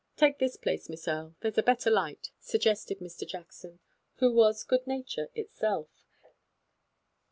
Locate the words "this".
0.39-0.57